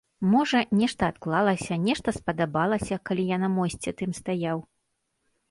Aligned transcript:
Можа, 0.33 0.61
нешта 0.79 1.09
адклалася, 1.13 1.77
нешта 1.83 2.09
спадабалася, 2.17 2.99
калі 3.11 3.27
я 3.29 3.37
на 3.45 3.53
мосце 3.59 3.95
тым 4.01 4.19
стаяў. 4.23 4.57